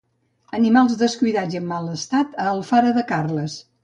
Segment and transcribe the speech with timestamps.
[0.59, 3.59] Animals descuidats i en mal estat a Alfara de Carles